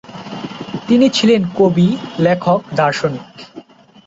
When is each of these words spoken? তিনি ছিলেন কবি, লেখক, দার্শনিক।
তিনি 0.87 1.07
ছিলেন 1.09 1.41
কবি, 1.55 1.87
লেখক, 2.19 2.61
দার্শনিক। 2.75 3.27